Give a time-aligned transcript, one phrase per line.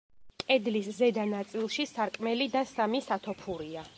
[0.43, 3.89] კედლის ზედა ნაწილში სარკმელი და სამი სათოფურია.